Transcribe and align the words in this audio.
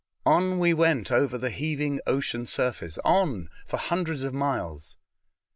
On 0.25 0.57
we 0.57 0.73
went 0.73 1.11
over 1.11 1.37
the 1.37 1.51
heaving 1.51 1.99
ocean 2.07 2.47
surface, 2.47 2.97
on 3.05 3.49
for 3.67 3.77
hundreds 3.77 4.23
of 4.23 4.33
miles. 4.33 4.97